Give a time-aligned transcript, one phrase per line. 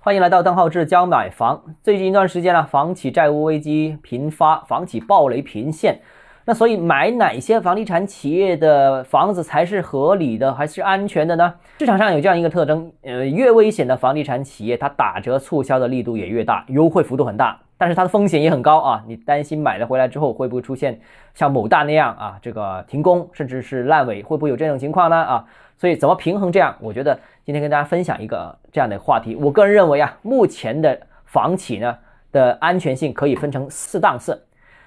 [0.00, 1.60] 欢迎来到邓浩志教买房。
[1.82, 6.00] 最近一段时间呢，房企债务危机频发，房企暴雷频现。
[6.44, 11.52] 那所以买哪些房地产企业的房子才是合理的，还是安全的呢？
[11.80, 19.02] 市场上有这样一个特征，呃，越危险的房地产企业，它打折促销的力度也越大，优惠幅度很大，但是它的风险也很高啊。
[19.06, 21.00] 你担心买了回来之后会不会出现
[21.34, 25.16] 像某大那样啊，这个停工甚至是烂尾，会不会有这种情况呢？
[25.16, 25.46] 啊，
[25.78, 26.76] 所以怎么平衡这样？
[26.80, 29.34] 我觉得今天跟大家分享一个这样的话题。
[29.36, 31.96] 我个人认为啊，目前的房企呢
[32.32, 34.44] 的安全性可以分成四档次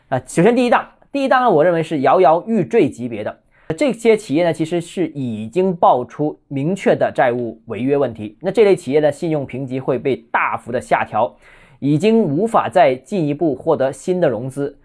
[0.10, 0.22] 啊。
[0.28, 0.88] 首先第一档。
[1.14, 3.38] 第一档呢，我认为是摇摇欲坠级别的
[3.78, 8.38] 这些企业呢，其实是已经爆出明确的债务违约问题。
[8.40, 11.36] 那这类企业的信用评级会被大幅的下调，
[11.82, 14.78] 已经无法再进一步获得新的融资。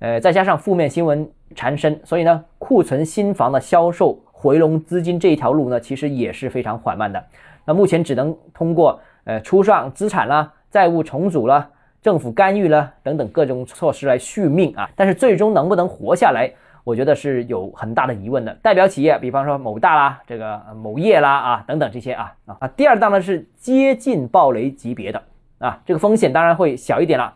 [0.00, 7.24] 呃，再加上负面新闻缠身，所以呢，库存新房的销售回笼资金这一条路呢，其实也是非常缓慢的。
[7.64, 11.70] 那目前只能通过呃出让资产啦，债务重组啦。
[12.02, 16.50] 政府干预啦等等各种措施来续命啊，但是最终能不能活下来，
[16.82, 18.52] 我觉得是有很大的疑问的。
[18.62, 22.66] 代表企业，比方说某大啦，这个某业啦啊等等这些啊啊。
[22.68, 25.22] 第二档呢是接近暴雷级别的
[25.60, 27.32] 啊，这个风险当然会小一点了。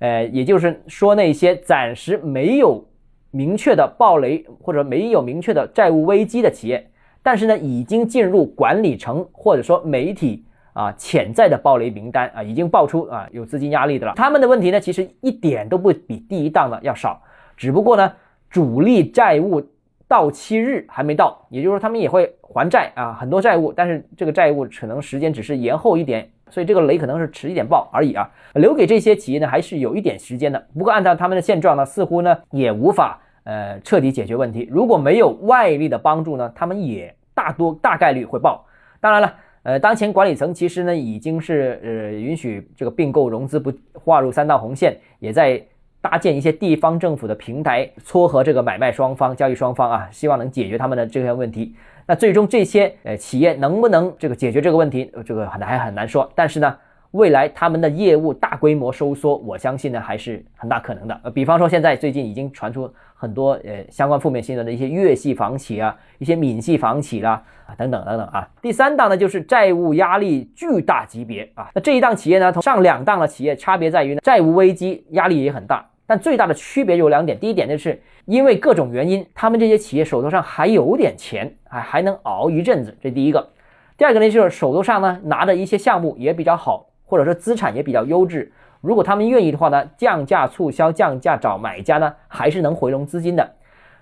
[0.00, 2.84] 呃，也就是说那些暂时没有
[3.30, 6.90] 明确的暴雷或者没有明确的债务危机的企业，
[7.22, 10.42] 但是呢已经进入管理层或者说媒体。
[10.76, 14.12] 啊，潜在的暴雷名单啊，已经爆出啊，有资金压力的了。
[14.14, 17.18] 他们的问题呢，其实一点都不比第一档的要少，
[17.56, 18.12] 只不过呢，
[18.50, 19.66] 主力债务
[20.06, 28.30] 到期日还没到，也就是说他们也会还债啊，很多债务，但是这个债务可能时间只是延后一点，所以这个雷可能是迟一点爆而已啊。
[28.54, 30.66] 留给这些企业呢，还是有一点时间的。
[30.76, 34.68] 不过按照他们的现状呢，似乎呢也无法呃彻底解决问题。
[34.70, 38.64] 如果没有外力的帮助呢，他们也大多大概率会爆。
[39.00, 39.34] 当然了。
[39.66, 45.60] 呃，当前管理层其实呢，已经是呃允许这个并购融资不划入三道红线，也在
[46.00, 51.74] 搭建一些地方政府的平台，撮合这个买卖双方、交易双方啊，希望能解决他们的这些问题。
[52.06, 56.30] 那最终这些呃企业能不能这个解决这个问题，这个很还很难说。
[56.34, 56.76] 但是呢。
[57.12, 61.18] 未来他们的业务大规模收缩，我相信呢还是很大可能的。
[61.22, 68.46] 呃，比方说现在最近已经传出很多呃相关负面新闻的一些粤系房企啊，一些闽系房企啦啊等等等等啊。
[68.60, 71.70] 第三档呢就是债务压力巨大级别啊。
[71.74, 77.38] 那这一档企业呢，同上两档的企业差别在于呢，债务危机压力也很大，但最大的区别有两点。
[77.38, 83.50] 第一点就是因为各种原因，他们这些企业手头上还有点钱，还还能熬一阵子，这第一个。
[83.96, 86.88] 第二个呢就是手头上呢拿的一些项目也比较好。
[87.08, 88.50] 或者说资产也比较优质，
[88.80, 93.48] 如果他们愿意的话呢，降价促销、降价找买家呢，还是能回笼资金的，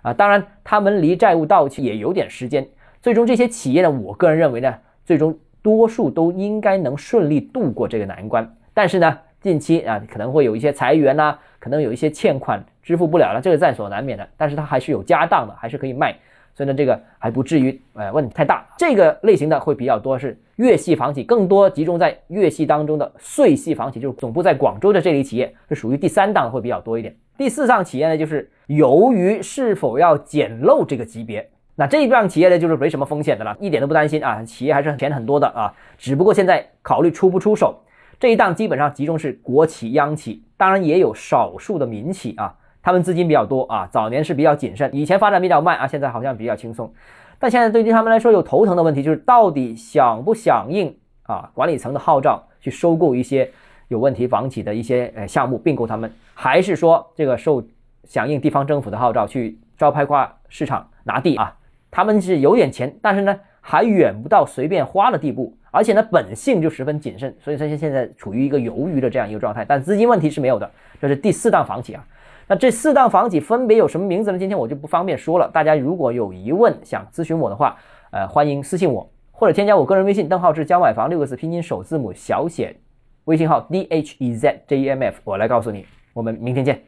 [0.01, 2.67] 啊，当然他们离债务到期也有点时间。
[3.03, 8.57] 最终这些企业呢，我个人认为呢，最终多数都应该能顺利度过这个难关。
[8.73, 14.27] 但是呢，近期啊可能会有一些裁员呐，可能有一些欠款支付不了了，这个在所难免的。
[14.39, 16.17] 但是它还是有家当的，还是可以卖。
[16.55, 18.67] 所以呢，这个还不至于，呃，问题太大。
[18.79, 27.15] 这个类型的会比较多，是粤系房企，更多集中在粤系当中的穗系房企，就是总部在广州的这类企业，是属于第三档会比较多一点。
[27.37, 37.79] 第四档企业呢，就是由于是否要捡漏这个级别，那这一档企业呢，就是没什么风险的了，一点都不担心啊，企业还是钱很多的啊，只不过现在考虑出不出手。
[38.25, 42.57] 这一档基本上集中是国企、央企，当然也有少数的民企啊。
[42.83, 46.91] 他们资金比较多啊，早年是比较谨慎，以前发展比较慢啊，现在好像比较轻松。
[47.39, 53.51] 但现在对于他们来说有头疼的问题，就是到底响不响应啊管理层的号召去收购一些
[53.89, 57.63] 有问题房企的一些呃项目，并购他们，还是说这个受
[58.05, 61.55] 响应地方政府的号召去招拍挂市场拿地啊？
[61.91, 69.65] 他们是有点钱，但是呢还远不到随便花的地步，而且呢本性就十分谨慎，所以这些现在处于一个犹豫的这样一个状态。
[69.65, 70.71] 但资金问题是没有的，
[71.01, 72.07] 这是第四档房企啊。
[72.47, 74.39] 那这四档房企分别有什么名字呢？
[74.39, 75.51] 今天我就不方便说了。
[75.53, 77.77] 大家如果有疑问想咨询我的话，
[78.13, 82.77] 呃，欢迎私信我或者添加我个人微信邓浩志教买房六个字拼音首字母小写，
[83.25, 85.85] 微信号 d h e z j e m f，我来告诉你。
[86.13, 86.85] 我们明天见。